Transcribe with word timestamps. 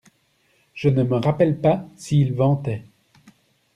Je 0.73 0.89
ne 0.89 1.03
me 1.03 1.17
rappelle 1.17 1.61
pas 1.61 1.85
s’il 1.95 2.33
ventait. 2.33 2.81